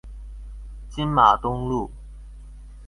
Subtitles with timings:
[0.89, 1.91] 金馬東路